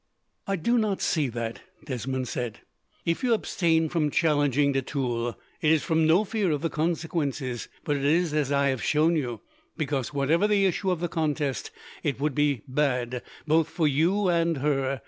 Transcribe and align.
"I 0.47 0.55
do 0.55 0.79
not 0.79 0.99
see 0.99 1.27
that," 1.27 1.61
Desmond 1.85 2.27
said. 2.27 2.61
"If 3.05 3.23
you 3.23 3.35
abstain 3.35 3.87
from 3.87 4.09
challenging 4.09 4.71
de 4.71 4.81
Tulle, 4.81 5.37
it 5.61 5.69
is 5.71 5.83
from 5.83 6.07
no 6.07 6.23
fear 6.23 6.49
of 6.49 6.63
the 6.63 6.71
consequences, 6.71 7.67
but 7.83 7.95
it 7.97 8.03
is, 8.03 8.33
as 8.33 8.51
I 8.51 8.69
have 8.69 8.83
shown 8.83 9.15
you, 9.15 9.41
because, 9.77 10.11
whatever 10.11 10.47
the 10.47 10.65
issue 10.65 10.89
of 10.89 11.01
the 11.01 11.07
contest, 11.07 11.69
it 12.01 12.19
would 12.19 12.33
be 12.33 12.63
bad 12.67 13.21
both 13.45 13.69
for 13.69 13.87
you 13.87 14.27
and 14.27 14.57
her. 14.57 14.99